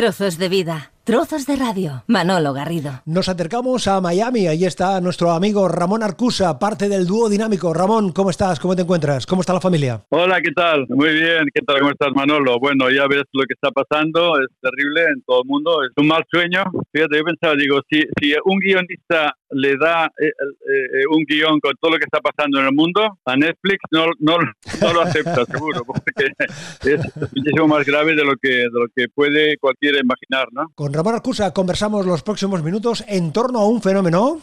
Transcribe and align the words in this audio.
Trozos 0.00 0.38
de 0.38 0.48
vida, 0.48 0.92
trozos 1.04 1.46
de 1.46 1.56
radio. 1.56 2.04
Manolo 2.06 2.52
Garrido. 2.52 3.02
Nos 3.06 3.28
acercamos 3.28 3.86
a 3.88 4.00
Miami. 4.00 4.46
Ahí 4.46 4.64
está 4.64 5.00
nuestro 5.00 5.30
amigo 5.30 5.68
Ramón 5.68 6.02
Arcusa, 6.02 6.58
parte 6.58 6.88
del 6.88 7.06
dúo 7.06 7.28
dinámico. 7.28 7.72
Ramón, 7.72 8.12
¿cómo 8.12 8.30
estás? 8.30 8.60
¿Cómo 8.60 8.76
te 8.76 8.82
encuentras? 8.82 9.26
¿Cómo 9.26 9.40
está 9.40 9.52
la 9.52 9.60
familia? 9.60 10.00
Hola, 10.10 10.40
¿qué 10.40 10.52
tal? 10.52 10.86
Muy 10.88 11.12
bien. 11.12 11.44
¿Qué 11.54 11.62
tal? 11.62 11.78
¿Cómo 11.80 11.90
estás, 11.90 12.10
Manolo? 12.14 12.58
Bueno, 12.58 12.90
ya 12.90 13.06
ves 13.06 13.24
lo 13.32 13.44
que 13.44 13.54
está 13.54 13.70
pasando. 13.70 14.40
Es 14.40 14.48
terrible 14.60 15.02
en 15.02 15.22
todo 15.22 15.42
el 15.42 15.48
mundo. 15.48 15.82
Es 15.82 15.90
un 15.96 16.06
mal 16.06 16.24
sueño. 16.30 16.64
Fíjate, 16.92 17.16
yo 17.16 17.24
pensaba, 17.24 17.54
digo, 17.56 17.80
si, 17.90 18.02
si 18.20 18.34
un 18.44 18.58
guionista 18.58 19.34
le 19.52 19.76
da 19.76 20.06
eh, 20.18 20.26
eh, 20.28 21.04
un 21.10 21.24
guion 21.24 21.58
con 21.60 21.72
todo 21.80 21.92
lo 21.92 21.98
que 21.98 22.04
está 22.04 22.20
pasando 22.20 22.60
en 22.60 22.66
el 22.66 22.74
mundo, 22.74 23.18
a 23.24 23.36
Netflix 23.36 23.78
no, 23.90 24.06
no, 24.18 24.38
no 24.38 24.92
lo 24.92 25.00
acepta, 25.02 25.44
seguro, 25.44 25.82
porque 25.84 26.30
es 26.84 27.00
muchísimo 27.16 27.66
más 27.66 27.84
grave 27.84 28.14
de 28.14 28.24
lo 28.24 28.34
que, 28.36 28.48
de 28.48 28.70
lo 28.72 28.86
que 28.94 29.06
puede 29.08 29.56
cualquiera 29.58 29.98
imaginar, 29.98 30.48
¿no? 30.52 30.66
Con 30.90 30.96
Ramón 30.96 31.14
Arcusa 31.14 31.52
conversamos 31.52 32.04
los 32.04 32.24
próximos 32.24 32.64
minutos 32.64 33.04
en 33.06 33.30
torno 33.30 33.60
a 33.60 33.68
un 33.68 33.80
fenómeno 33.80 34.40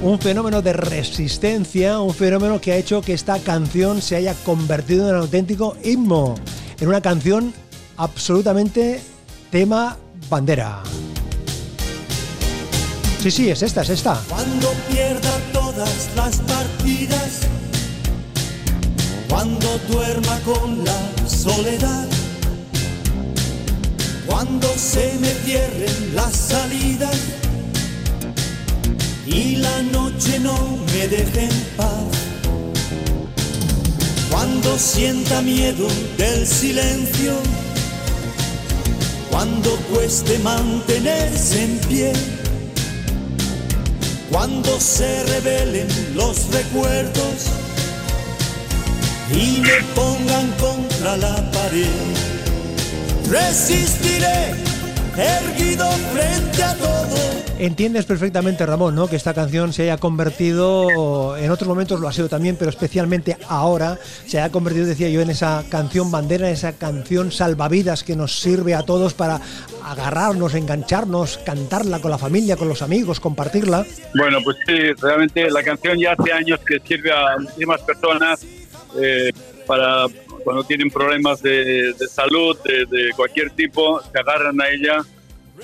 un 0.00 0.18
fenómeno 0.18 0.62
de 0.62 0.72
resistencia, 0.72 2.00
un 2.00 2.14
fenómeno 2.14 2.58
que 2.58 2.72
ha 2.72 2.76
hecho 2.76 3.02
que 3.02 3.12
esta 3.12 3.38
canción 3.40 4.00
se 4.00 4.16
haya 4.16 4.32
convertido 4.32 5.10
en 5.10 5.16
un 5.16 5.20
auténtico 5.20 5.76
himno, 5.84 6.36
en 6.80 6.88
una 6.88 7.02
canción 7.02 7.52
absolutamente 7.98 9.02
tema 9.50 9.98
bandera. 10.30 10.82
Sí, 13.20 13.30
sí, 13.30 13.50
es 13.50 13.60
esta, 13.60 13.82
es 13.82 13.90
esta. 13.90 14.18
Cuando 14.26 14.72
pierda 14.88 15.38
todas 15.52 16.08
las 16.16 16.38
partidas, 16.38 17.51
cuando 19.32 19.78
duerma 19.90 20.38
con 20.40 20.84
la 20.84 21.26
soledad, 21.26 22.06
cuando 24.26 24.68
se 24.76 25.14
me 25.20 25.28
cierren 25.46 26.14
las 26.14 26.36
salidas 26.36 27.16
y 29.26 29.56
la 29.56 29.82
noche 29.84 30.38
no 30.38 30.54
me 30.92 31.08
deje 31.08 31.44
en 31.44 31.60
paz, 31.78 32.12
cuando 34.30 34.78
sienta 34.78 35.40
miedo 35.40 35.86
del 36.18 36.46
silencio, 36.46 37.32
cuando 39.30 39.70
cueste 39.94 40.38
mantenerse 40.40 41.64
en 41.64 41.78
pie, 41.88 42.12
cuando 44.30 44.78
se 44.78 45.24
revelen 45.24 45.88
los 46.14 46.48
recuerdos 46.50 47.61
y 49.34 49.60
me 49.60 49.82
pongan 49.94 50.50
contra 50.52 51.16
la 51.16 51.50
pared, 51.50 51.86
resistiré 53.30 54.54
erguido 55.16 55.90
frente 56.12 56.62
a 56.62 56.74
todo. 56.74 57.16
Entiendes 57.58 58.06
perfectamente, 58.06 58.66
Ramón, 58.66 58.94
¿no? 58.94 59.06
que 59.06 59.16
esta 59.16 59.34
canción 59.34 59.72
se 59.72 59.84
haya 59.84 59.96
convertido, 59.96 61.36
en 61.36 61.50
otros 61.50 61.68
momentos 61.68 62.00
lo 62.00 62.08
ha 62.08 62.12
sido 62.12 62.28
también, 62.28 62.56
pero 62.56 62.70
especialmente 62.70 63.36
ahora, 63.48 63.98
se 64.26 64.40
haya 64.40 64.50
convertido, 64.50 64.86
decía 64.86 65.08
yo, 65.10 65.20
en 65.20 65.30
esa 65.30 65.62
canción 65.68 66.10
bandera, 66.10 66.48
en 66.48 66.54
esa 66.54 66.72
canción 66.72 67.30
salvavidas 67.30 68.02
que 68.02 68.16
nos 68.16 68.40
sirve 68.40 68.74
a 68.74 68.82
todos 68.82 69.14
para 69.14 69.40
agarrarnos, 69.84 70.54
engancharnos, 70.54 71.38
cantarla 71.38 72.00
con 72.00 72.10
la 72.10 72.18
familia, 72.18 72.56
con 72.56 72.68
los 72.68 72.82
amigos, 72.82 73.20
compartirla. 73.20 73.86
Bueno, 74.16 74.38
pues 74.42 74.56
sí, 74.66 74.92
realmente 75.00 75.48
la 75.50 75.62
canción 75.62 75.98
ya 75.98 76.12
hace 76.18 76.32
años 76.32 76.58
que 76.66 76.80
sirve 76.80 77.12
a 77.12 77.36
muchísimas 77.38 77.80
personas 77.82 78.44
eh, 79.00 79.30
para 79.66 80.06
cuando 80.44 80.64
tienen 80.64 80.90
problemas 80.90 81.40
de, 81.42 81.94
salud, 82.08 82.58
de, 82.64 83.10
cualquier 83.16 83.50
tipo, 83.50 84.00
se 84.02 84.18
agarran 84.18 84.60
a 84.60 84.68
ella. 84.68 84.98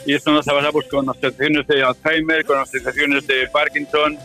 Y 0.06 0.14
esto 0.14 0.30
nos 0.30 0.46
ha 0.46 0.52
pasado 0.52 0.72
pues, 0.72 0.88
con 0.88 1.08
asociaciones 1.08 1.66
de 1.66 1.82
Alzheimer, 1.82 2.44
con 2.44 2.58
asociaciones 2.58 3.26
de 3.26 3.48
Parkinson, 3.48 4.16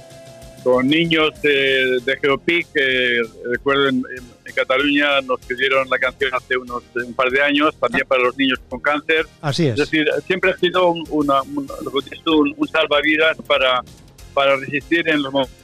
con 0.64 0.88
niños 0.88 1.30
de, 1.42 2.00
de 2.06 2.18
Geopic, 2.22 2.68
que 2.72 3.22
recuerdo 3.50 3.90
en, 3.90 4.04
Cataluña 4.54 5.20
nos 5.22 5.40
pidieron 5.40 5.90
la 5.90 5.98
canción 5.98 6.30
hace 6.32 6.56
unos 6.56 6.84
un 6.94 7.16
par 7.16 7.32
de 7.32 7.42
años, 7.42 7.76
también 7.80 8.06
para 8.08 8.22
los 8.22 8.38
niños 8.38 8.60
con 8.70 8.80
cáncer. 8.80 9.26
Así 9.42 9.66
es. 9.66 9.72
Es 9.72 9.90
decir, 9.90 10.06
siempre 10.28 10.52
ha 10.52 10.58
sido 10.58 10.92
un, 10.92 11.04
una, 11.10 11.42
un, 11.42 11.68
un 12.58 12.68
salvavidas 12.68 13.36
para, 13.48 13.82
para 14.36 14.58
resistir 14.58 15.10
en 15.10 15.24
los 15.24 15.34
momentos 15.34 15.63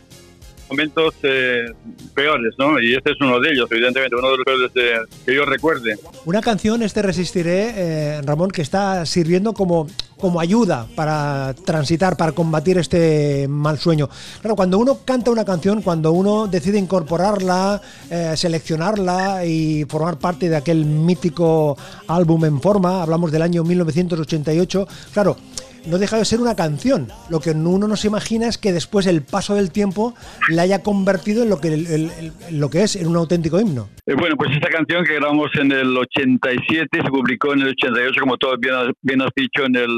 momentos 0.70 1.16
eh, 1.24 1.72
peores, 2.14 2.54
¿no? 2.58 2.80
Y 2.80 2.96
este 2.96 3.12
es 3.12 3.18
uno 3.22 3.40
de 3.40 3.52
ellos, 3.52 3.68
evidentemente, 3.72 4.16
uno 4.16 4.32
de 4.32 4.38
los 4.38 4.46
peores 4.46 5.08
que 5.26 5.36
yo 5.36 5.46
recuerde. 5.46 5.98
Una 6.26 6.42
canción, 6.42 6.84
este 6.84 7.02
Resistiré, 7.02 7.74
eh, 7.76 8.22
Ramón, 8.24 8.52
que 8.52 8.62
está 8.62 9.06
sirviendo 9.06 9.54
como, 9.54 9.88
como 10.18 10.40
ayuda 10.40 10.88
para 10.96 11.56
transitar, 11.66 12.18
para 12.18 12.34
combatir 12.34 12.78
este 12.78 13.48
mal 13.48 13.80
sueño. 13.80 14.10
Claro, 14.42 14.56
cuando 14.56 14.78
uno 14.78 15.00
canta 15.06 15.32
una 15.32 15.46
canción, 15.46 15.82
cuando 15.82 16.12
uno 16.12 16.48
decide 16.48 16.78
incorporarla, 16.78 17.82
eh, 18.10 18.34
seleccionarla 18.36 19.46
y 19.46 19.86
formar 19.86 20.20
parte 20.20 20.50
de 20.50 20.56
aquel 20.56 20.86
mítico 20.86 21.78
álbum 22.08 22.46
en 22.46 22.62
forma, 22.62 23.02
hablamos 23.02 23.32
del 23.32 23.42
año 23.42 23.64
1988, 23.64 24.88
claro, 25.14 25.38
no 25.86 25.98
deja 25.98 26.18
de 26.18 26.26
ser 26.26 26.40
una 26.40 26.56
canción. 26.56 27.08
Lo 27.30 27.40
que 27.40 27.52
uno 27.52 27.88
no 27.88 27.96
se 27.96 28.08
imagina 28.08 28.48
es 28.48 28.58
que 28.58 28.72
después 28.72 29.08
el 29.08 29.22
paso 29.22 29.56
del 29.56 29.72
tiempo 29.72 30.14
la 30.50 30.64
haya 30.64 30.84
convertido 30.84 31.44
en 31.44 31.50
lo 31.50 31.60
que, 31.60 32.84
es, 32.84 32.96
en 32.96 33.08
un 33.08 33.16
auténtico 33.16 33.60
himno. 33.60 33.90
Eh, 34.06 34.16
bueno, 34.16 34.36
pues 34.38 34.52
esta 34.52 34.70
canción 34.70 35.04
que 35.06 35.16
grabamos 35.16 35.50
en 35.56 35.72
el 35.72 35.96
87 35.96 36.88
se 36.92 37.10
publicó 37.10 37.54
en 37.54 37.62
el 37.62 37.70
88, 37.70 38.20
como 38.20 38.38
todos 38.38 38.60
bien, 38.60 38.76
bien 39.02 39.22
has 39.22 39.32
dicho, 39.36 39.66
en 39.66 39.76
el 39.76 39.92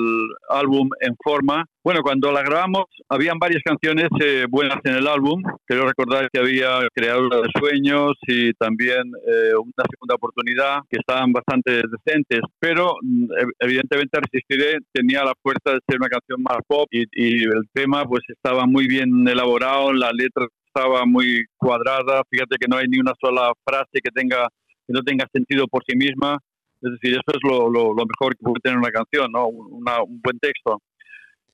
álbum 0.49 0.89
En 1.01 1.15
Forma. 1.23 1.65
Bueno, 1.83 2.01
cuando 2.03 2.31
la 2.31 2.43
grabamos, 2.43 2.85
habían 3.09 3.39
varias 3.39 3.63
canciones 3.65 4.07
eh, 4.23 4.45
buenas 4.47 4.77
en 4.83 4.97
el 4.97 5.07
álbum. 5.07 5.41
Quiero 5.65 5.87
recordar 5.87 6.29
que 6.31 6.39
había 6.39 6.77
Creadora 6.93 7.37
de 7.37 7.49
Sueños 7.57 8.11
y 8.27 8.53
también 8.53 9.01
eh, 9.25 9.55
Una 9.55 9.85
Segunda 9.89 10.13
Oportunidad, 10.13 10.81
que 10.87 10.99
estaban 10.99 11.33
bastante 11.33 11.81
decentes. 11.81 12.41
Pero, 12.59 12.97
mm, 13.01 13.25
evidentemente, 13.61 14.19
Resistiré 14.21 14.77
tenía 14.93 15.23
la 15.23 15.33
fuerza 15.41 15.73
de 15.73 15.79
ser 15.89 15.97
una 15.97 16.09
canción 16.09 16.43
más 16.43 16.59
pop 16.67 16.87
y, 16.91 17.01
y 17.13 17.45
el 17.45 17.67
tema 17.73 18.05
pues 18.05 18.21
estaba 18.27 18.67
muy 18.67 18.85
bien 18.87 19.27
elaborado, 19.27 19.91
la 19.91 20.11
letra 20.11 20.45
estaba 20.67 21.07
muy 21.07 21.45
cuadrada. 21.57 22.21
Fíjate 22.29 22.57
que 22.59 22.67
no 22.69 22.77
hay 22.77 22.85
ni 22.89 22.99
una 22.99 23.13
sola 23.19 23.53
frase 23.65 24.01
que 24.03 24.11
tenga 24.13 24.47
que 24.85 24.93
no 24.93 25.01
tenga 25.01 25.25
sentido 25.33 25.65
por 25.67 25.81
sí 25.87 25.97
misma. 25.97 26.37
Es 26.79 26.91
decir, 26.91 27.13
eso 27.13 27.31
es 27.33 27.39
lo, 27.43 27.71
lo, 27.71 28.05
mejor 28.05 28.35
que 28.35 28.43
puede 28.43 28.61
tener 28.61 28.77
una 28.77 28.91
canción, 28.91 29.31
¿no? 29.31 29.47
un 29.47 30.21
buen 30.21 30.37
texto 30.39 30.79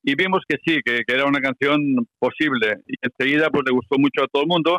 y 0.02 0.14
vimos 0.14 0.42
que 0.48 0.56
sí, 0.64 0.80
que, 0.84 1.02
era 1.06 1.26
una 1.26 1.40
canción 1.40 1.80
posible. 2.18 2.78
Y 2.86 2.94
enseguida 3.02 3.50
pues 3.50 3.64
le 3.66 3.72
gustó 3.72 3.98
mucho 3.98 4.22
a 4.22 4.28
todo 4.28 4.42
el 4.42 4.48
mundo 4.48 4.78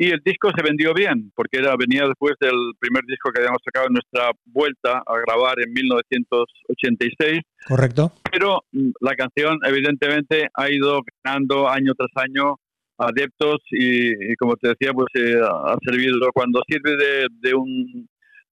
y 0.00 0.10
el 0.10 0.20
disco 0.24 0.50
se 0.56 0.62
vendió 0.62 0.94
bien, 0.94 1.32
porque 1.34 1.58
era, 1.58 1.74
venía 1.76 2.06
después 2.06 2.34
del 2.40 2.54
primer 2.78 3.02
disco 3.04 3.30
que 3.32 3.40
habíamos 3.40 3.60
sacado 3.64 3.88
en 3.88 3.94
nuestra 3.94 4.30
vuelta 4.44 5.02
a 5.04 5.18
grabar 5.26 5.56
en 5.60 5.72
1986. 5.72 7.40
Correcto. 7.66 8.12
Pero 8.30 8.62
mm, 8.70 8.90
la 9.00 9.16
canción 9.16 9.58
evidentemente 9.64 10.48
ha 10.54 10.70
ido 10.70 11.00
ganando 11.24 11.68
año 11.68 11.94
tras 11.94 12.10
año 12.14 12.56
adeptos 12.96 13.58
y, 13.70 14.34
como 14.36 14.56
te 14.56 14.68
decía, 14.68 14.92
pues 14.92 15.08
eh, 15.14 15.40
ha 15.42 15.76
servido 15.84 16.30
cuando 16.32 16.62
sirve 16.68 16.96
de, 16.96 17.26
de 17.40 17.54
un 17.54 18.08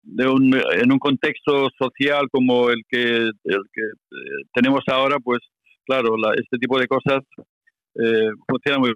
de 0.07 0.29
un, 0.29 0.55
en 0.55 0.93
un 0.93 0.99
contexto 0.99 1.69
social 1.77 2.29
como 2.31 2.71
el 2.71 2.83
que, 2.89 3.03
el 3.03 3.63
que 3.73 3.83
eh, 3.83 4.45
tenemos 4.55 4.83
ahora, 4.87 5.19
pues 5.19 5.41
claro, 5.87 6.15
este 6.35 6.59
tipo 6.59 6.79
de 6.79 6.87
cosas 6.87 7.21
eh, 7.95 8.31
funcionan 8.49 8.81
muy 8.81 8.95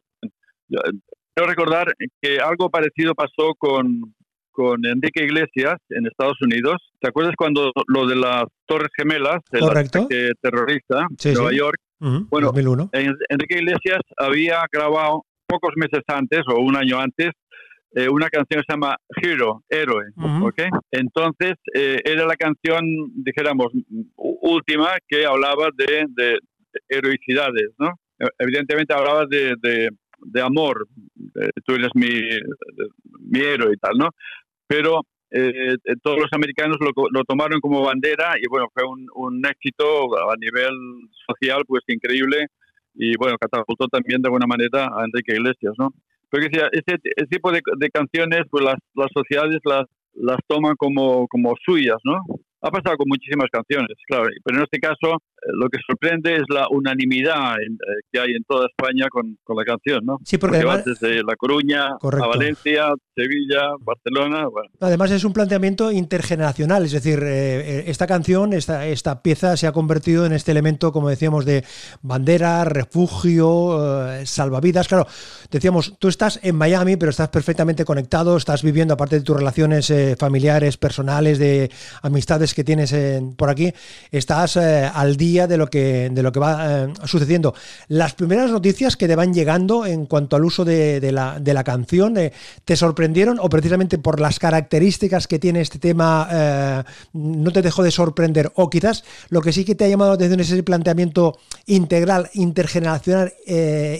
bien. 0.68 1.02
Quiero 1.34 1.48
recordar 1.48 1.92
que 2.20 2.38
algo 2.38 2.68
parecido 2.68 3.14
pasó 3.14 3.54
con, 3.56 4.14
con 4.50 4.84
Enrique 4.84 5.24
Iglesias 5.24 5.76
en 5.88 6.06
Estados 6.06 6.36
Unidos. 6.42 6.76
¿Te 7.00 7.08
acuerdas 7.08 7.34
cuando 7.36 7.72
lo 7.86 8.06
de 8.06 8.16
las 8.16 8.44
Torres 8.66 8.90
Gemelas, 8.96 9.40
el 9.52 9.64
ataque 9.64 10.32
terrorista 10.40 11.06
en 11.24 11.34
Nueva 11.34 11.52
York? 11.52 11.78
bueno, 12.30 12.52
Enrique 12.92 13.58
Iglesias 13.58 14.00
había 14.16 14.64
grabado 14.72 15.24
pocos 15.46 15.72
meses 15.76 16.02
antes 16.08 16.40
o 16.48 16.60
un 16.60 16.76
año 16.76 16.98
antes 16.98 17.30
eh, 17.92 18.08
una 18.08 18.28
canción 18.28 18.60
que 18.60 18.66
se 18.68 18.72
llama 18.72 18.96
Hero, 19.20 19.64
Héroe, 19.68 20.04
Entonces, 20.92 21.54
eh, 21.74 22.00
era 22.04 22.24
la 22.24 22.36
canción, 22.36 22.84
dijéramos, 23.16 23.72
última 24.14 24.90
que 25.08 25.26
hablaba 25.26 25.70
de, 25.76 26.38
heroicidades, 26.88 27.70
¿no? 27.78 27.94
Evidentemente 28.38 28.94
hablabas 28.94 29.28
de, 29.28 29.54
de, 29.62 30.40
amor, 30.42 30.86
tú 31.64 31.74
eres 31.74 31.88
mi, 31.94 32.10
mi 33.20 33.40
héroe 33.40 33.72
y 33.74 33.78
tal, 33.78 33.96
¿no? 33.96 34.10
Pero 34.66 35.02
eh, 35.30 35.76
todos 36.02 36.18
los 36.18 36.32
americanos 36.32 36.76
lo, 36.80 36.90
lo, 37.10 37.24
tomaron 37.24 37.60
como 37.60 37.82
bandera 37.82 38.34
y 38.40 38.48
bueno, 38.48 38.66
fue 38.74 38.82
un, 38.84 39.06
un, 39.14 39.46
éxito 39.46 40.18
a 40.28 40.34
nivel 40.36 40.74
social 41.26 41.62
pues 41.66 41.82
increíble 41.86 42.48
y 42.94 43.16
bueno, 43.16 43.36
catapultó 43.38 43.86
también 43.86 44.20
de 44.22 44.28
buena 44.28 44.46
manera 44.46 44.90
a 44.92 45.04
Enrique 45.04 45.34
Iglesias, 45.34 45.74
¿no? 45.78 45.90
Porque 46.28 46.48
decía, 46.50 46.68
ese, 46.72 46.98
ese 47.16 47.26
tipo 47.26 47.50
de, 47.52 47.60
de 47.78 47.90
canciones, 47.90 48.42
pues 48.50 48.64
las, 48.64 48.76
las 48.94 49.08
sociedades 49.14 49.58
las, 49.64 49.84
las 50.14 50.38
toman 50.46 50.74
como, 50.76 51.26
como 51.28 51.54
suyas, 51.64 51.98
¿no? 52.04 52.24
Ha 52.62 52.70
pasado 52.70 52.96
con 52.96 53.08
muchísimas 53.08 53.48
canciones, 53.50 53.96
claro, 54.06 54.28
pero 54.44 54.58
en 54.58 54.64
este 54.64 54.78
caso 54.78 55.14
eh, 55.14 55.29
lo 55.54 55.68
que 55.68 55.78
sorprende 55.86 56.36
es 56.36 56.42
la 56.48 56.66
unanimidad 56.70 57.56
eh, 57.60 57.66
que 58.12 58.20
hay 58.20 58.32
en 58.32 58.44
toda 58.44 58.66
España 58.66 59.06
con, 59.10 59.38
con 59.44 59.56
la 59.56 59.64
canción, 59.64 60.04
¿no? 60.04 60.18
Sí, 60.24 60.38
porque 60.38 60.56
además- 60.58 60.84
desde 60.84 61.22
La 61.22 61.36
Coruña 61.36 61.96
Correcto. 61.98 62.24
a 62.24 62.28
Valencia, 62.28 62.92
Sevilla, 63.14 63.60
Barcelona, 63.80 64.46
bueno. 64.48 64.70
Además 64.80 65.10
es 65.10 65.24
un 65.24 65.32
planteamiento 65.32 65.90
intergeneracional, 65.92 66.84
es 66.84 66.92
decir, 66.92 67.18
eh, 67.22 67.60
eh, 67.80 67.84
esta 67.86 68.06
canción, 68.06 68.52
esta, 68.52 68.86
esta 68.86 69.22
pieza 69.22 69.56
se 69.56 69.66
ha 69.66 69.72
convertido 69.72 70.24
en 70.26 70.32
este 70.32 70.52
elemento, 70.52 70.92
como 70.92 71.08
decíamos, 71.08 71.44
de 71.44 71.64
bandera, 72.02 72.64
refugio, 72.64 74.10
eh, 74.12 74.26
salvavidas. 74.26 74.88
Claro, 74.88 75.06
decíamos, 75.50 75.96
tú 75.98 76.08
estás 76.08 76.40
en 76.42 76.56
Miami, 76.56 76.96
pero 76.96 77.10
estás 77.10 77.28
perfectamente 77.28 77.84
conectado, 77.84 78.36
estás 78.36 78.62
viviendo, 78.62 78.94
aparte 78.94 79.16
de 79.16 79.22
tus 79.22 79.36
relaciones 79.36 79.90
eh, 79.90 80.16
familiares, 80.18 80.76
personales, 80.76 81.38
de 81.38 81.70
amistades 82.02 82.54
que 82.54 82.64
tienes 82.64 82.92
en- 82.92 83.34
por 83.36 83.50
aquí, 83.50 83.72
estás 84.10 84.56
al 84.56 85.16
día 85.16 85.29
de 85.30 85.56
lo 85.56 85.68
que, 85.68 86.10
de 86.10 86.22
lo 86.22 86.32
que 86.32 86.40
va 86.40 86.84
eh, 86.84 86.92
sucediendo. 87.04 87.54
Las 87.88 88.14
primeras 88.14 88.50
noticias 88.50 88.96
que 88.96 89.06
te 89.06 89.16
van 89.16 89.32
llegando 89.32 89.86
en 89.86 90.06
cuanto 90.06 90.36
al 90.36 90.44
uso 90.44 90.64
de, 90.64 91.00
la, 91.12 91.38
de 91.38 91.54
la 91.54 91.64
canción, 91.64 92.16
eh, 92.16 92.32
¿te 92.64 92.76
sorprendieron 92.76 93.38
o 93.40 93.48
precisamente 93.48 93.98
por 93.98 94.20
las 94.20 94.38
características 94.38 95.26
que 95.26 95.38
tiene 95.38 95.60
este 95.60 95.78
tema 95.78 96.28
eh, 96.30 96.82
no 97.12 97.50
te 97.52 97.62
dejó 97.62 97.82
de 97.82 97.90
sorprender? 97.90 98.50
O 98.56 98.68
quizás 98.68 99.04
lo 99.28 99.40
que 99.40 99.52
sí 99.52 99.64
que 99.64 99.74
te 99.74 99.84
ha 99.84 99.88
llamado 99.88 100.10
la 100.10 100.16
atención 100.16 100.40
es 100.40 100.50
ese 100.50 100.62
planteamiento 100.62 101.38
integral, 101.66 102.28
intergeneracional, 102.34 103.32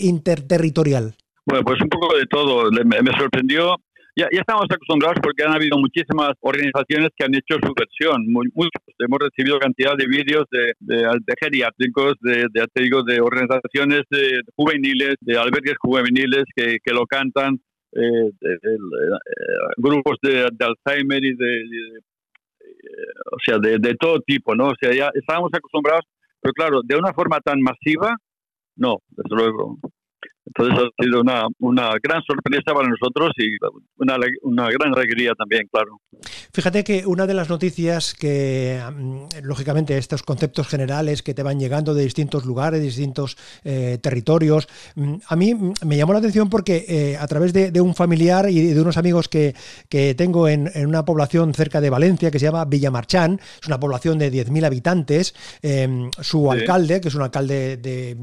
interterritorial. 0.01 1.15
Bueno, 1.47 1.65
pues 1.65 1.81
un 1.81 1.89
poco 1.89 2.17
de 2.17 2.27
todo. 2.27 2.71
Me 2.71 3.19
sorprendió. 3.19 3.77
Ya, 4.21 4.29
ya 4.31 4.41
estamos 4.41 4.67
acostumbrados 4.71 5.17
porque 5.23 5.43
han 5.45 5.55
habido 5.55 5.79
muchísimas 5.79 6.33
organizaciones 6.41 7.09
que 7.17 7.25
han 7.25 7.35
hecho 7.35 7.57
su 7.65 7.73
versión. 7.75 8.27
Muchos. 8.31 8.83
Hemos 8.99 9.19
recibido 9.19 9.59
cantidad 9.59 9.97
de 9.97 10.07
vídeos 10.07 10.45
de, 10.51 10.75
de, 10.79 10.97
de 11.25 11.35
geriátricos, 11.41 12.17
de, 12.21 12.45
de, 12.53 12.67
de 13.07 13.21
organizaciones 13.23 14.03
de 14.11 14.43
juveniles, 14.55 15.15
de 15.23 15.39
albergues 15.39 15.77
juveniles 15.81 16.45
que, 16.55 16.77
lo 16.93 17.07
cantan, 17.07 17.59
eh, 17.93 18.29
eh, 18.43 18.59
grupos 19.79 20.19
de, 20.21 20.47
Alzheimer 20.61 21.25
y 21.25 21.35
de, 21.35 21.47
de- 21.47 21.99
eh, 22.61 23.13
o 23.33 23.39
sea, 23.43 23.59
de, 23.59 23.79
de 23.79 23.95
todo 23.95 24.21
tipo, 24.21 24.55
¿no? 24.55 24.67
O 24.69 24.75
sea, 24.79 24.93
ya 24.93 25.11
estábamos 25.15 25.51
acostumbrados, 25.55 26.05
pero 26.43 26.53
claro, 26.53 26.81
de 26.85 26.97
una 26.97 27.15
forma 27.15 27.41
tan 27.41 27.59
masiva, 27.63 28.15
no, 28.77 28.99
desde 29.09 29.35
luego. 29.35 29.79
Entonces 30.55 30.85
ha 30.99 31.03
sido 31.05 31.21
una, 31.21 31.47
una 31.61 31.91
gran 32.03 32.23
sorpresa 32.23 32.75
para 32.75 32.89
nosotros 32.89 33.31
y 33.39 33.57
una, 33.99 34.17
una 34.43 34.69
gran 34.71 34.93
alegría 34.97 35.33
también, 35.39 35.63
claro. 35.73 36.01
Fíjate 36.53 36.83
que 36.83 37.07
una 37.07 37.27
de 37.27 37.35
las 37.35 37.49
noticias 37.49 38.15
que, 38.15 38.81
mm, 38.95 39.45
lógicamente, 39.45 39.97
estos 39.97 40.23
conceptos 40.23 40.67
generales 40.69 41.23
que 41.23 41.35
te 41.35 41.43
van 41.43 41.61
llegando 41.61 41.95
de 41.95 42.03
distintos 42.03 42.45
lugares, 42.45 42.81
de 42.81 42.87
distintos 42.87 43.37
eh, 43.65 43.99
territorios, 44.03 44.67
mm, 44.97 45.15
a 45.29 45.37
mí 45.37 45.55
mm, 45.55 45.73
me 45.87 45.97
llamó 45.97 46.13
la 46.13 46.19
atención 46.19 46.51
porque 46.51 46.85
eh, 46.89 47.17
a 47.17 47.27
través 47.29 47.53
de, 47.53 47.71
de 47.71 47.81
un 47.81 47.95
familiar 47.95 48.51
y 48.51 48.61
de 48.73 48.81
unos 48.81 48.97
amigos 48.97 49.29
que, 49.29 49.55
que 49.89 50.15
tengo 50.15 50.49
en, 50.49 50.71
en 50.75 50.87
una 50.87 51.05
población 51.05 51.55
cerca 51.55 51.81
de 51.81 51.91
Valencia 51.91 52.31
que 52.31 52.39
se 52.41 52.47
llama 52.47 52.65
Villamarchán, 52.65 53.41
es 53.61 53.69
una 53.69 53.79
población 53.79 54.19
de 54.19 54.31
10.000 54.33 54.65
habitantes, 54.67 55.35
eh, 55.63 56.09
su 56.21 56.41
Sí. 56.51 56.59
alcalde, 56.59 57.01
que 57.01 57.09
es 57.09 57.15
un 57.15 57.23
alcalde 57.23 57.77
de 57.77 58.17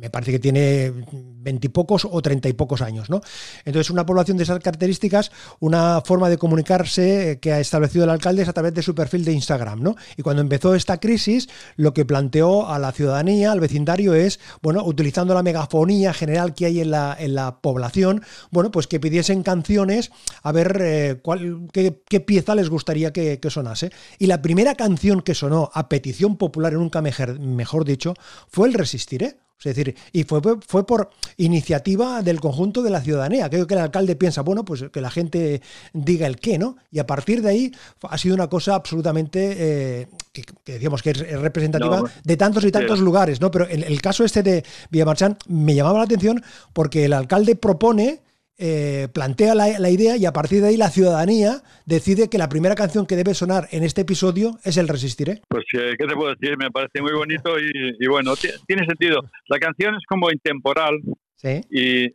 me 0.00 0.10
parece 0.10 0.32
que 0.32 0.38
tiene 0.38 0.92
veintipocos 1.12 2.06
o 2.10 2.20
treinta 2.22 2.48
y 2.48 2.52
pocos 2.52 2.82
años, 2.82 3.10
¿no? 3.10 3.20
Entonces, 3.64 3.90
una 3.90 4.04
población 4.04 4.36
de 4.36 4.44
esas 4.44 4.58
características, 4.60 5.30
una 5.60 6.02
forma 6.04 6.28
de 6.28 6.38
comunicarse 6.38 7.38
que 7.40 7.52
ha 7.52 7.60
establecido 7.60 8.04
el 8.04 8.10
alcalde 8.10 8.42
es 8.42 8.48
a 8.48 8.52
través 8.52 8.74
de 8.74 8.82
su 8.82 8.94
perfil 8.94 9.24
de 9.24 9.32
Instagram, 9.32 9.82
¿no? 9.82 9.96
Y 10.16 10.22
cuando 10.22 10.42
empezó 10.42 10.74
esta 10.74 10.98
crisis, 10.98 11.48
lo 11.76 11.94
que 11.94 12.04
planteó 12.04 12.68
a 12.68 12.78
la 12.78 12.92
ciudadanía, 12.92 13.52
al 13.52 13.60
vecindario, 13.60 14.14
es, 14.14 14.40
bueno, 14.62 14.84
utilizando 14.84 15.34
la 15.34 15.42
megafonía 15.42 16.12
general 16.12 16.54
que 16.54 16.66
hay 16.66 16.80
en 16.80 16.90
la, 16.90 17.16
en 17.18 17.34
la 17.34 17.60
población, 17.60 18.22
bueno, 18.50 18.70
pues 18.70 18.86
que 18.86 19.00
pidiesen 19.00 19.42
canciones 19.42 20.10
a 20.42 20.52
ver 20.52 20.78
eh, 20.80 21.20
cuál, 21.22 21.68
qué, 21.72 22.02
qué 22.08 22.20
pieza 22.20 22.54
les 22.54 22.68
gustaría 22.68 23.12
que, 23.12 23.40
que 23.40 23.50
sonase. 23.50 23.90
Y 24.18 24.26
la 24.26 24.42
primera 24.42 24.74
canción 24.74 25.22
que 25.22 25.34
sonó 25.34 25.70
a 25.72 25.88
petición 25.88 26.36
popular, 26.36 26.72
nunca 26.74 27.02
mejor, 27.02 27.38
mejor 27.38 27.84
dicho, 27.84 28.14
fue 28.48 28.68
el 28.68 28.74
Resistiré. 28.74 29.38
Es 29.58 29.64
decir, 29.64 29.96
y 30.12 30.22
fue, 30.22 30.40
fue 30.64 30.86
por 30.86 31.10
iniciativa 31.36 32.22
del 32.22 32.38
conjunto 32.38 32.82
de 32.82 32.90
la 32.90 33.00
ciudadanía. 33.00 33.50
Creo 33.50 33.66
que 33.66 33.74
el 33.74 33.80
alcalde 33.80 34.14
piensa, 34.14 34.42
bueno, 34.42 34.64
pues 34.64 34.84
que 34.92 35.00
la 35.00 35.10
gente 35.10 35.60
diga 35.92 36.28
el 36.28 36.36
qué, 36.36 36.58
¿no? 36.58 36.76
Y 36.92 37.00
a 37.00 37.06
partir 37.06 37.42
de 37.42 37.50
ahí 37.50 37.72
ha 38.02 38.18
sido 38.18 38.36
una 38.36 38.48
cosa 38.48 38.76
absolutamente, 38.76 39.56
eh, 39.58 40.08
que, 40.32 40.42
que, 40.42 40.72
decíamos 40.74 41.02
que 41.02 41.10
es 41.10 41.40
representativa 41.40 42.02
no, 42.02 42.08
de 42.22 42.36
tantos 42.36 42.64
y 42.64 42.70
tantos 42.70 43.00
lugares, 43.00 43.40
¿no? 43.40 43.50
Pero 43.50 43.66
el, 43.66 43.82
el, 43.82 44.00
caso 44.00 44.24
este 44.24 44.44
de 44.44 44.64
Villamarchán 44.90 45.36
me 45.48 45.74
llamaba 45.74 45.98
la 45.98 46.04
atención 46.04 46.40
porque 46.72 47.06
el 47.06 47.12
alcalde 47.12 47.56
propone 47.56 48.20
eh, 48.58 49.08
plantea 49.14 49.54
la, 49.54 49.78
la, 49.78 49.90
idea 49.90 50.16
y 50.16 50.26
a 50.26 50.32
partir 50.32 50.60
de 50.60 50.68
ahí 50.68 50.76
la 50.76 50.90
ciudadanía 50.90 51.62
decide 51.86 52.28
que 52.28 52.38
la 52.38 52.48
primera 52.48 52.74
canción 52.74 53.06
que 53.06 53.16
debe 53.16 53.34
sonar 53.34 53.68
en 53.70 53.84
este 53.84 54.00
episodio 54.00 54.58
es 54.64 54.76
el 54.76 54.88
Resistiré. 54.88 55.42
Pues, 55.48 55.64
¿qué 55.70 55.96
te 55.96 56.14
puedo 56.14 56.34
decir? 56.34 56.56
Me 56.58 56.70
parece 56.70 57.00
muy 57.00 57.12
bonito 57.12 57.58
y, 57.58 57.96
y 57.98 58.06
bueno, 58.08 58.34
tiene 58.66 58.84
sentido. 58.84 59.20
La 59.48 59.58
canción 59.58 59.94
es 59.94 60.02
como 60.08 60.30
intemporal. 60.30 61.00
¿Sí? 61.36 61.60
Y 61.70 62.06
eh, 62.06 62.12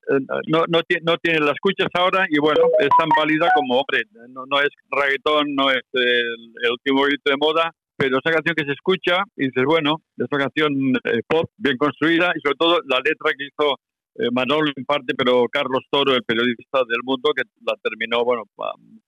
no, 0.47 0.65
no, 0.67 0.81
no, 1.03 1.17
tiene, 1.17 1.39
la 1.39 1.53
escuchas 1.53 1.87
ahora 1.93 2.25
y 2.29 2.39
bueno, 2.39 2.61
es 2.77 2.89
tan 2.99 3.07
válida 3.17 3.49
como, 3.55 3.75
hombre, 3.79 4.03
no, 4.29 4.45
no 4.45 4.59
es 4.59 4.67
reggaetón, 4.91 5.55
no 5.55 5.71
es 5.71 5.83
el, 5.93 6.51
el 6.61 6.71
último 6.71 7.03
grito 7.03 7.31
de 7.31 7.37
moda, 7.37 7.71
pero 7.95 8.17
esa 8.17 8.33
canción 8.33 8.53
que 8.53 8.65
se 8.65 8.73
escucha 8.73 9.23
y 9.37 9.45
dices, 9.45 9.63
bueno, 9.65 10.01
es 10.17 10.27
una 10.29 10.43
canción 10.43 10.73
eh, 11.05 11.21
pop 11.25 11.49
bien 11.55 11.77
construida 11.77 12.33
y 12.35 12.41
sobre 12.41 12.57
todo 12.57 12.79
la 12.85 12.97
letra 12.97 13.31
que 13.37 13.45
hizo 13.45 13.73
eh, 13.73 13.92
Manolo 14.31 14.71
en 14.75 14.85
parte, 14.85 15.13
pero 15.17 15.45
Carlos 15.51 15.83
Toro, 15.89 16.13
el 16.13 16.23
periodista 16.23 16.79
del 16.87 17.01
mundo, 17.03 17.31
que 17.35 17.43
la 17.65 17.75
terminó, 17.81 18.23
bueno, 18.23 18.43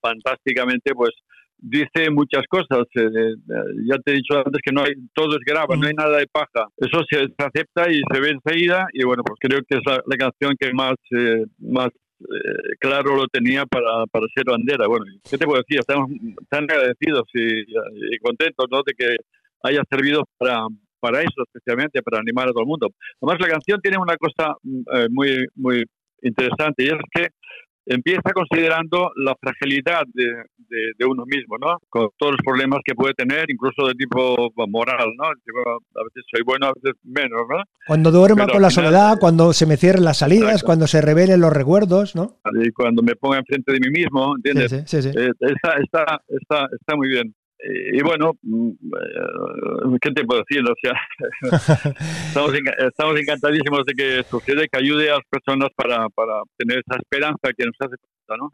fantásticamente, 0.02 0.94
pues 0.94 1.12
dice 1.58 2.10
muchas 2.12 2.46
cosas. 2.48 2.86
Eh, 2.96 3.08
eh, 3.08 3.36
ya 3.90 3.98
te 4.00 4.12
he 4.12 4.16
dicho 4.16 4.38
antes 4.38 4.62
que 4.64 4.72
no 4.72 4.84
hay, 4.84 4.94
todo 5.14 5.36
es 5.38 5.44
grava, 5.46 5.76
no 5.76 5.88
hay 5.88 5.94
nada 5.94 6.18
de 6.18 6.28
paja. 6.28 6.68
Eso 6.78 7.04
se, 7.10 7.28
se 7.28 7.36
acepta 7.38 7.92
y 7.92 8.02
se 8.12 8.20
ve 8.20 8.30
enseguida 8.30 8.88
y 8.94 9.04
bueno, 9.04 9.24
pues 9.24 9.38
creo 9.40 9.62
que 9.68 9.78
es 9.78 9.82
la, 9.86 10.02
la 10.06 10.18
canción 10.18 10.56
que 10.60 10.74
más, 10.74 10.96
eh, 11.12 11.46
más 11.60 11.90
claro 12.80 13.16
lo 13.16 13.28
tenía 13.28 13.66
para, 13.66 14.06
para 14.08 14.26
ser 14.34 14.46
bandera. 14.46 14.88
Bueno, 14.88 15.06
¿qué 15.30 15.38
te 15.38 15.46
puedo 15.46 15.62
decir? 15.62 15.80
Estamos 15.80 16.10
tan 16.50 16.64
agradecidos 16.64 17.24
y, 17.34 17.62
y 17.62 18.18
contentos 18.22 18.68
¿no? 18.72 18.82
de 18.86 18.94
que 18.94 19.18
haya 19.64 19.82
servido 19.90 20.24
para, 20.38 20.66
para 21.00 21.20
eso, 21.20 21.44
especialmente 21.44 22.02
para 22.02 22.20
animar 22.20 22.48
a 22.48 22.52
todo 22.52 22.62
el 22.62 22.68
mundo. 22.68 22.90
Además, 23.22 23.40
la 23.40 23.54
canción 23.54 23.80
tiene 23.82 23.98
una 23.98 24.16
cosa 24.18 24.56
eh, 24.94 25.08
muy, 25.10 25.46
muy 25.56 25.84
interesante 26.22 26.84
y 26.84 26.88
es 26.88 27.00
que 27.12 27.28
empieza 27.86 28.32
considerando 28.34 29.12
la 29.16 29.36
fragilidad 29.40 30.04
de, 30.14 30.26
de, 30.58 30.92
de, 30.98 31.06
uno 31.06 31.24
mismo, 31.26 31.58
¿no? 31.60 31.78
Con 31.90 32.10
todos 32.18 32.34
los 32.34 32.42
problemas 32.44 32.80
que 32.84 32.96
puede 32.96 33.14
tener, 33.14 33.46
incluso 33.50 33.88
de 33.88 33.94
tipo 33.94 34.50
moral, 34.68 35.14
¿no? 35.18 35.26
A 35.26 36.04
veces 36.04 36.24
soy 36.32 36.42
bueno, 36.44 36.68
a 36.68 36.74
veces 36.74 37.00
menos, 37.04 37.42
¿no? 37.48 37.64
Cuando 37.86 38.12
duerma 38.12 38.48
con 38.48 38.62
la 38.62 38.70
final, 38.70 38.86
soledad, 38.86 39.18
cuando 39.20 39.54
se 39.54 39.66
me 39.66 39.78
cierren 39.78 40.04
las 40.04 40.18
salidas, 40.18 40.46
exacto. 40.46 40.66
cuando 40.66 40.88
se 40.88 41.02
revelen 41.02 41.42
los 41.42 41.54
recuerdos, 41.54 42.16
¿no? 42.16 42.38
Y 42.64 42.72
cuando 42.72 43.04
me 43.04 43.16
ponga 43.16 43.38
enfrente 43.38 43.72
de 43.72 43.80
mí 43.80 43.90
mismo, 43.92 44.36
¿entiendes? 44.36 44.72
Sí, 44.72 44.84
sí, 44.86 45.02
sí, 45.04 45.10
eh, 45.10 45.32
está, 45.40 45.78
está, 45.78 46.22
está, 46.28 46.68
está 46.72 46.96
muy 46.96 47.08
bien 47.08 47.34
y 47.64 48.02
bueno, 48.02 48.34
¿qué 50.02 50.12
te 50.12 50.26
puedo 50.26 50.44
decir? 50.48 50.64
O 50.64 50.76
sea, 50.82 50.94
estamos, 52.28 52.54
estamos, 52.54 53.20
encantadísimos 53.20 53.86
de 53.86 53.94
que 53.94 54.24
sucede, 54.24 54.68
que 54.72 54.80
ayude 54.80 55.10
a 55.10 55.16
las 55.16 55.26
personas 55.30 55.70
para, 55.76 56.10
para 56.10 56.42
tener 56.58 56.84
esa 56.86 57.00
esperanza 57.00 57.50
que 57.58 57.66
nos 57.66 57.76
hace 57.80 57.96
falta, 57.98 58.44
¿no? 58.44 58.52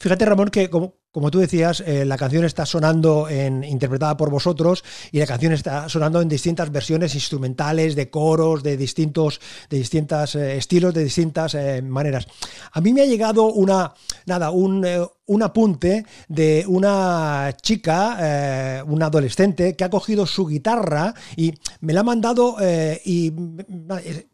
Fíjate, 0.00 0.26
Ramón, 0.26 0.48
que 0.48 0.68
como, 0.68 1.01
como 1.12 1.30
tú 1.30 1.38
decías, 1.38 1.82
eh, 1.86 2.06
la 2.06 2.16
canción 2.16 2.44
está 2.46 2.64
sonando 2.64 3.28
en, 3.28 3.62
interpretada 3.64 4.16
por 4.16 4.30
vosotros 4.30 4.82
y 5.12 5.18
la 5.18 5.26
canción 5.26 5.52
está 5.52 5.88
sonando 5.90 6.22
en 6.22 6.28
distintas 6.28 6.72
versiones 6.72 7.14
instrumentales, 7.14 7.94
de 7.94 8.08
coros, 8.08 8.62
de 8.62 8.78
distintos, 8.78 9.38
de 9.68 9.76
distintos 9.76 10.34
eh, 10.34 10.56
estilos, 10.56 10.94
de 10.94 11.04
distintas 11.04 11.54
eh, 11.54 11.82
maneras. 11.82 12.26
A 12.72 12.80
mí 12.80 12.94
me 12.94 13.02
ha 13.02 13.06
llegado 13.06 13.52
una, 13.52 13.92
nada, 14.24 14.50
un, 14.50 14.86
un 15.26 15.42
apunte 15.42 16.06
de 16.28 16.64
una 16.66 17.54
chica, 17.60 18.82
una 18.86 19.06
adolescente, 19.06 19.76
que 19.76 19.84
ha 19.84 19.90
cogido 19.90 20.26
su 20.26 20.46
guitarra 20.46 21.14
y 21.36 21.54
me 21.80 21.92
la 21.92 22.00
ha 22.00 22.04
mandado 22.04 22.56
y 23.04 23.32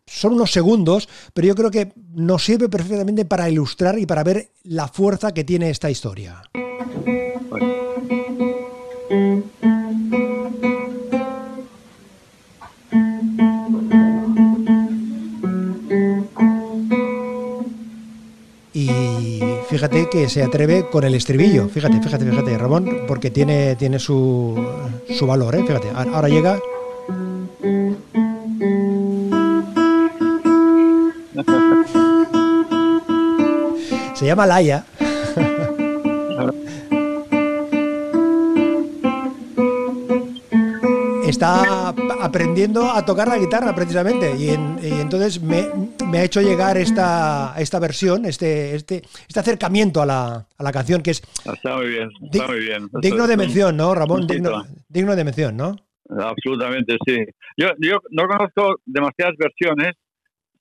son 0.06 0.34
unos 0.34 0.52
segundos, 0.52 1.08
pero 1.34 1.48
yo 1.48 1.54
creo 1.54 1.70
que 1.70 1.92
nos 2.14 2.44
sirve 2.44 2.68
perfectamente 2.68 3.24
para 3.24 3.48
ilustrar 3.48 3.98
y 3.98 4.06
para 4.06 4.24
ver 4.24 4.52
la 4.62 4.88
fuerza 4.88 5.32
que 5.32 5.44
tiene 5.44 5.70
esta 5.70 5.90
historia. 5.90 6.42
Gente 19.78 20.08
que 20.10 20.28
se 20.28 20.42
atreve 20.42 20.88
con 20.90 21.04
el 21.04 21.14
estribillo. 21.14 21.68
Fíjate, 21.68 22.00
fíjate, 22.00 22.24
fíjate, 22.24 22.58
Ramón, 22.58 23.04
porque 23.06 23.30
tiene, 23.30 23.76
tiene 23.76 23.98
su, 23.98 24.56
su 25.16 25.26
valor, 25.26 25.54
¿eh? 25.54 25.64
Fíjate, 25.66 25.88
ahora 25.90 26.28
llega... 26.28 26.58
Se 34.14 34.26
llama 34.26 34.46
Laia. 34.46 34.84
Está 41.24 41.94
aprendiendo 42.20 42.90
a 42.90 43.04
tocar 43.04 43.28
la 43.28 43.38
guitarra 43.38 43.74
precisamente 43.74 44.34
y, 44.34 44.48
entonces 44.82 45.40
me, 45.40 45.68
ha 46.16 46.24
hecho 46.24 46.40
llegar 46.40 46.78
esta, 46.78 47.54
esta 47.58 47.78
versión, 47.78 48.24
este, 48.24 48.74
este, 48.74 49.02
este 49.28 49.40
acercamiento 49.40 50.00
a 50.00 50.06
la, 50.06 50.46
a 50.56 50.62
la 50.62 50.72
canción 50.72 51.02
que 51.02 51.10
es... 51.10 51.22
Está 51.44 51.76
muy 51.76 51.88
bien, 51.88 52.08
está 52.32 52.46
muy 52.46 52.60
bien. 52.60 52.88
Digno 53.02 53.26
de 53.26 53.36
mención, 53.36 53.76
¿no, 53.76 53.94
Ramón? 53.94 54.26
Digno, 54.26 54.64
digno 54.88 55.14
de 55.14 55.24
mención, 55.24 55.56
¿no? 55.56 55.76
Absolutamente, 56.08 56.96
sí. 57.06 57.18
Yo, 57.58 57.68
yo 57.78 57.98
no 58.10 58.26
conozco 58.26 58.76
demasiadas 58.86 59.34
versiones, 59.36 59.94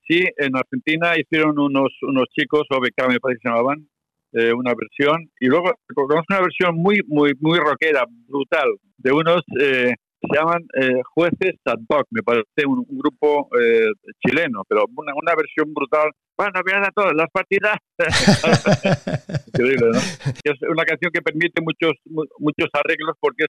Sí, 0.08 0.24
en 0.38 0.56
Argentina 0.56 1.12
hicieron 1.18 1.58
unos, 1.58 1.90
unos 2.00 2.24
chicos, 2.30 2.62
OBK 2.70 3.08
me 3.08 3.20
parece 3.20 3.40
que 3.40 3.42
se 3.42 3.48
llamaban, 3.50 3.86
eh, 4.32 4.54
una 4.54 4.72
versión. 4.74 5.30
Y 5.38 5.46
luego 5.46 5.70
conozco 5.94 6.24
una 6.30 6.40
versión 6.40 6.76
muy, 6.76 7.02
muy, 7.06 7.32
muy 7.40 7.58
rockera, 7.58 8.06
brutal, 8.26 8.68
de 8.96 9.12
unos, 9.12 9.42
eh, 9.60 9.94
se 10.20 10.36
llaman 10.36 10.62
eh, 10.80 11.00
Jueces 11.14 11.56
Sadboc, 11.64 12.06
me 12.10 12.22
parece 12.22 12.66
un, 12.66 12.84
grupo 12.88 13.48
chileno, 14.24 14.62
pero 14.68 14.84
una, 14.96 15.12
una 15.14 15.34
versión 15.36 15.72
brutal. 15.72 16.10
Bueno, 16.36 16.60
vean 16.64 16.84
a 16.84 16.90
todas 16.90 17.14
las 17.14 17.28
partidas. 17.32 17.76
Increíble, 19.48 19.90
¿no? 19.92 19.98
Es 19.98 20.58
una 20.68 20.84
canción 20.84 21.10
que 21.12 21.22
permite 21.22 21.62
muchos, 21.62 21.92
muchos 22.38 22.68
arreglos 22.72 23.16
porque 23.20 23.46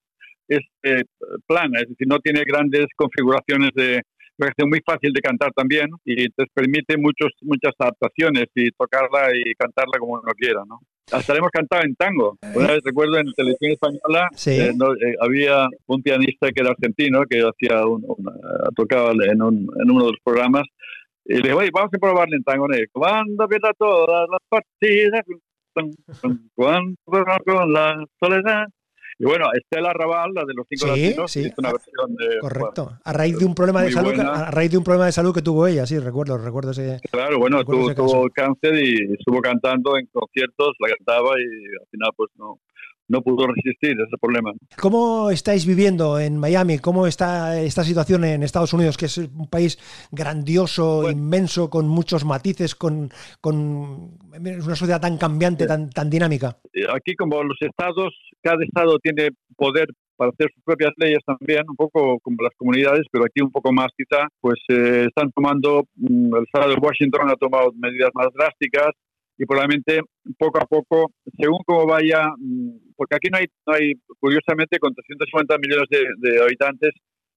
es, 0.47 0.65
es 0.81 1.03
plana, 1.47 1.79
es 1.81 1.89
decir, 1.89 2.07
no 2.07 2.19
tiene 2.19 2.41
grandes 2.45 2.87
configuraciones 2.95 3.69
de, 3.75 4.01
es 4.47 4.65
muy 4.65 4.79
fácil 4.85 5.11
de 5.13 5.21
cantar 5.21 5.51
también 5.53 5.89
y 6.05 6.29
te 6.29 6.45
permite 6.53 6.97
muchos, 6.97 7.31
muchas 7.41 7.73
adaptaciones 7.77 8.45
y 8.55 8.71
tocarla 8.71 9.29
y 9.33 9.53
cantarla 9.55 9.99
como 9.99 10.13
uno 10.13 10.31
quiera, 10.37 10.63
¿no? 10.67 10.79
Hasta 11.11 11.35
hemos 11.35 11.49
cantado 11.51 11.83
en 11.83 11.95
tango. 11.95 12.37
Una 12.55 12.67
vez 12.67 12.81
recuerdo 12.83 13.17
en 13.17 13.33
televisión 13.33 13.71
española 13.71 14.29
eh, 14.45 14.71
eh, 14.71 15.15
había 15.21 15.67
un 15.87 16.01
pianista 16.01 16.51
que 16.51 16.61
era 16.61 16.71
argentino 16.71 17.23
que 17.29 17.41
hacía 17.41 17.85
un, 17.85 18.03
tocaba 18.75 19.11
en, 19.11 19.41
un, 19.41 19.67
en 19.81 19.91
uno 19.91 20.05
de 20.05 20.11
los 20.11 20.19
programas 20.23 20.63
y 21.25 21.35
le 21.35 21.41
dije, 21.41 21.53
oye, 21.53 21.69
vamos 21.71 21.91
a 21.93 21.97
probarle 21.99 22.37
en 22.37 22.43
tango. 22.43 22.67
Cuando 22.91 23.47
pierda 23.47 23.71
todas 23.77 24.27
las 24.29 24.39
partidas, 24.49 25.21
cuando 26.55 26.97
con 27.45 27.73
la 27.73 28.03
soledad, 28.19 28.65
y 29.19 29.25
bueno, 29.25 29.47
Estela 29.53 29.91
Raval, 29.91 30.31
la 30.33 30.45
de 30.45 30.53
los 30.53 30.65
cinco 30.69 30.87
latinos, 30.87 31.29
sí. 31.29 31.51
una 31.57 31.73
versión 31.73 32.15
de... 32.15 32.39
Correcto. 32.39 32.97
a 33.03 33.11
raíz 33.11 33.37
de 33.37 33.45
un 33.45 33.53
problema 33.53 33.81
de 33.83 33.91
salud, 33.91 34.17
a 34.17 34.49
raíz 34.49 34.71
de 34.71 34.77
un 34.77 34.83
problema 34.85 35.07
de 35.07 35.11
salud 35.11 35.33
que 35.33 35.41
tuvo 35.41 35.67
ella, 35.67 35.85
sí, 35.85 35.99
recuerdo, 35.99 36.37
recuerdo 36.37 36.71
ese. 36.71 37.01
Claro, 37.11 37.37
bueno, 37.37 37.63
tuvo, 37.65 37.93
tuvo 37.93 38.29
cáncer 38.29 38.75
y 38.81 39.13
estuvo 39.13 39.41
cantando 39.41 39.97
en 39.97 40.07
conciertos, 40.07 40.73
la 40.79 40.95
cantaba 40.95 41.31
y 41.37 41.43
al 41.43 41.87
final 41.91 42.11
pues 42.15 42.29
no, 42.37 42.59
no 43.09 43.21
pudo 43.21 43.47
resistir 43.47 43.91
ese 43.99 44.17
problema. 44.21 44.53
¿Cómo 44.77 45.29
estáis 45.31 45.65
viviendo 45.65 46.19
en 46.19 46.37
Miami? 46.37 46.79
¿Cómo 46.79 47.07
está 47.07 47.59
esta 47.59 47.83
situación 47.83 48.23
en 48.23 48.43
Estados 48.43 48.73
Unidos, 48.73 48.97
que 48.97 49.05
es 49.05 49.17
un 49.17 49.49
país 49.49 49.77
grandioso, 50.11 51.09
inmenso, 51.09 51.69
con 51.69 51.87
muchos 51.87 52.23
matices, 52.23 52.75
con, 52.75 53.09
con 53.41 54.17
una 54.39 54.75
sociedad 54.75 55.01
tan 55.01 55.17
cambiante, 55.17 55.65
tan, 55.67 55.89
tan 55.89 56.09
dinámica? 56.09 56.57
Eh, 56.73 56.85
aquí 56.93 57.15
como 57.15 57.43
los 57.43 57.57
estados, 57.61 58.13
cada 58.41 58.63
estado 58.63 58.99
tiene 58.99 59.29
poder 59.57 59.89
para 60.15 60.31
hacer 60.31 60.51
sus 60.53 60.63
propias 60.63 60.91
leyes 60.97 61.19
también, 61.25 61.63
un 61.67 61.77
poco 61.77 62.19
como 62.19 62.37
las 62.43 62.53
comunidades, 62.57 63.07
pero 63.09 63.23
aquí 63.23 63.41
un 63.41 63.51
poco 63.51 63.71
más 63.71 63.87
quizá, 63.97 64.27
pues 64.41 64.59
eh, 64.67 65.05
están 65.07 65.31
tomando, 65.31 65.85
mm, 65.95 66.35
el 66.35 66.43
estado 66.43 66.69
de 66.71 66.75
Washington 66.75 67.29
ha 67.29 67.35
tomado 67.35 67.71
medidas 67.73 68.11
más 68.13 68.27
drásticas, 68.33 68.91
y 69.39 69.45
probablemente 69.45 70.01
poco 70.37 70.59
a 70.61 70.65
poco, 70.65 71.11
según 71.37 71.59
cómo 71.65 71.87
vaya, 71.87 72.27
mm, 72.37 72.93
porque 72.97 73.15
aquí 73.15 73.29
no 73.31 73.37
hay, 73.37 73.45
no 73.65 73.73
hay 73.73 73.93
curiosamente, 74.19 74.77
con 74.79 74.93
350 74.93 75.57
millones 75.57 75.87
de, 75.89 76.43
habitantes, 76.43 76.91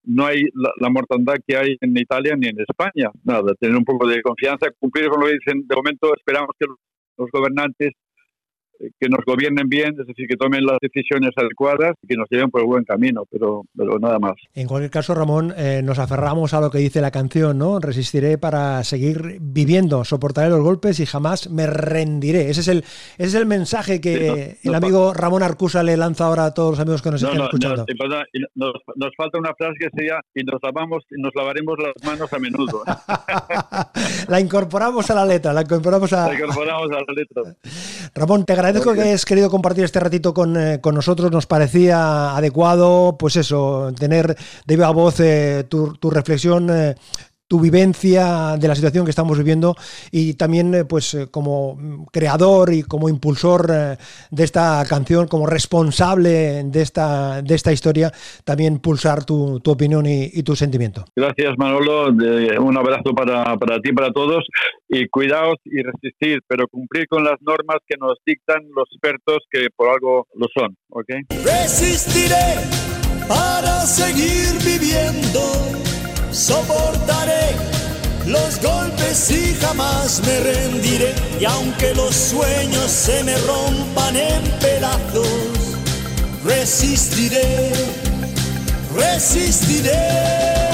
no 0.05 0.27
hay 0.27 0.43
la, 0.81 0.91
mortandad 0.91 1.37
que 1.47 1.57
hay 1.57 1.77
en 1.81 1.97
Italia 1.97 2.35
ni 2.37 2.49
en 2.49 2.59
España. 2.59 3.09
Nada, 3.23 3.55
tener 3.55 3.77
un 3.77 3.85
poco 3.85 4.09
de 4.09 4.21
confianza, 4.21 4.67
cumplir 4.81 5.09
con 5.09 5.21
lo 5.21 5.27
que 5.27 5.35
dicen. 5.35 5.65
De 5.65 5.77
momento 5.77 6.13
esperamos 6.17 6.51
que 6.59 6.67
los 6.67 7.31
gobernantes 7.31 7.93
que 9.01 9.09
nos 9.09 9.25
gobiernen 9.25 9.69
bien, 9.69 9.95
es 9.99 10.07
decir, 10.07 10.27
que 10.29 10.37
tomen 10.37 10.65
las 10.65 10.79
decisiones 10.81 11.31
adecuadas 11.37 11.93
y 12.03 12.07
que 12.07 12.17
nos 12.17 12.29
lleven 12.31 12.51
por 12.51 12.61
el 12.61 12.67
buen 12.67 12.85
camino, 12.85 13.25
pero, 13.31 13.63
pero 13.77 13.99
nada 13.99 14.19
más. 14.19 14.35
En 14.55 14.67
cualquier 14.67 14.91
caso, 14.91 15.15
Ramón, 15.15 15.53
eh, 15.57 15.83
nos 15.85 15.99
aferramos 15.99 16.55
a 16.55 16.61
lo 16.61 16.71
que 16.71 16.79
dice 16.79 17.01
la 17.01 17.11
canción, 17.11 17.59
¿no? 17.59 17.79
Resistiré 17.79 18.39
para 18.39 18.83
seguir 18.85 19.39
viviendo, 19.41 20.05
soportaré 20.05 20.51
los 20.51 20.63
golpes 20.63 21.01
y 21.01 21.07
jamás 21.07 21.51
me 21.51 21.67
rendiré. 21.67 22.51
Ese 22.51 22.61
es 22.61 22.69
el, 22.69 22.79
ese 22.79 22.93
es 23.19 23.35
el 23.35 23.47
mensaje 23.47 24.01
que 24.01 24.59
el 24.63 24.75
amigo 24.75 25.13
Ramón 25.15 25.43
Arcusa 25.43 25.83
le 25.83 25.97
lanza 25.97 26.27
ahora 26.27 26.47
a 26.47 26.55
todos 26.55 26.73
los 26.73 26.81
amigos 26.81 27.03
que 27.03 27.11
nos 27.11 27.23
están 27.23 27.41
escuchando. 27.41 27.85
Nos, 28.55 28.73
nos, 28.97 29.13
falta 29.17 29.39
una 29.39 29.55
frase 29.55 29.75
que 29.79 29.89
sería 29.95 30.21
y 30.35 30.43
nos 30.45 30.61
lavamos 30.63 31.05
y 31.11 31.21
nos 31.21 31.35
lavaremos 31.35 31.77
las 31.79 32.05
manos 32.05 32.33
a 32.33 32.39
menudo. 32.39 32.83
la 34.29 34.41
incorporamos 34.41 35.11
a 35.11 35.15
la 35.15 35.27
letra, 35.27 35.53
la 35.53 35.63
incorporamos 35.63 36.13
a, 36.13 36.29
la 36.29 36.35
incorporamos 36.35 36.91
a 36.91 36.95
la 36.95 37.15
letra. 37.15 37.43
Ramón, 38.15 38.45
te 38.45 38.53
agradezco 38.53 38.93
que 38.93 39.01
hayas 39.01 39.25
querido 39.25 39.51
compartir 39.51 39.85
este 39.85 39.99
ratito 39.99 40.35
con, 40.35 40.57
eh, 40.57 40.81
con, 40.81 40.95
nosotros. 40.95 41.31
Nos 41.33 41.47
parecía 41.47 42.37
adecuado, 42.37 43.17
pues 43.19 43.37
eso, 43.37 43.91
tener 43.99 44.37
de 44.67 44.77
viva 44.77 44.91
voz 44.91 45.19
eh, 45.21 45.65
tu, 45.69 45.95
tu, 45.95 46.11
reflexión 46.11 46.69
eh, 46.71 46.95
tu 47.49 47.59
vivencia 47.61 48.57
de 48.59 48.69
la 48.69 48.75
situación 48.75 49.05
que 49.05 49.11
estamos 49.11 49.37
viviendo 49.37 49.75
y 50.11 50.35
también 50.35 50.87
pues 50.89 51.17
como 51.31 52.07
creador 52.11 52.73
y 52.73 52.83
como 52.83 53.11
impulsor 53.11 53.67
de 53.67 54.43
esta 54.43 54.83
canción, 54.89 55.29
como 55.29 55.47
responsable 55.47 56.65
de 56.65 56.81
esta, 56.81 57.43
de 57.43 57.55
esta 57.55 57.71
historia, 57.71 58.11
también 58.45 58.79
pulsar 58.79 59.27
tu, 59.27 59.61
tu 59.61 59.71
opinión 59.71 60.07
y, 60.07 60.43
tu 60.43 60.57
sentimiento. 60.57 61.05
Gracias 61.15 61.53
Manolo, 61.59 62.07
un 62.09 62.79
abrazo 62.79 63.15
para, 63.15 63.59
para 63.59 63.81
ti, 63.81 63.93
para 63.93 64.11
todos 64.13 64.47
y 64.95 65.09
cuidaos 65.09 65.57
y 65.65 65.83
resistir, 65.83 66.41
pero 66.47 66.69
cumplir 66.69 67.09
con 67.09 67.25
las 67.25 67.41
normas 67.41 67.79
que 67.89 67.97
nos 67.99 68.19
dictan 68.27 68.63
los 68.77 68.87
expertos 68.93 69.39
que 69.51 69.69
por 69.75 69.89
algo 69.89 70.27
lo 70.35 70.47
son. 70.55 70.77
¿okay? 70.91 71.23
Resistiré 71.43 72.61
para 73.27 73.81
seguir 73.87 74.53
viviendo 74.63 75.41
soportaré 76.31 77.57
los 78.27 78.61
golpes 78.63 79.31
y 79.31 79.55
jamás 79.55 80.23
me 80.27 80.41
rendiré. 80.41 81.15
Y 81.41 81.45
aunque 81.47 81.95
los 81.95 82.15
sueños 82.15 82.91
se 82.91 83.25
me 83.25 83.37
rompan 83.39 84.17
en 84.17 84.43
pedazos, 84.61 85.79
resistiré, 86.45 87.73
resistiré. 88.95 90.72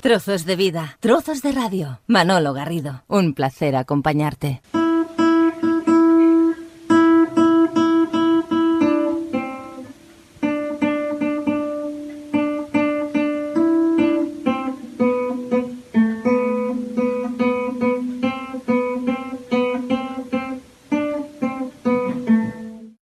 Trozos 0.00 0.44
de 0.44 0.54
vida, 0.54 0.96
trozos 1.00 1.42
de 1.42 1.50
radio. 1.50 2.00
Manolo 2.06 2.52
Garrido, 2.52 3.02
un 3.08 3.34
placer 3.34 3.74
acompañarte. 3.74 4.62